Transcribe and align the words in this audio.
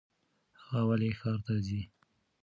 هغه 0.61 0.81
ولې 0.89 1.09
ښار 1.19 1.39
ته 1.45 1.53
ځي؟ 1.65 1.81